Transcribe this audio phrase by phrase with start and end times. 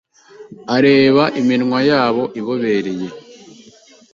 [0.75, 3.07] areba iminwa yabo ibobereye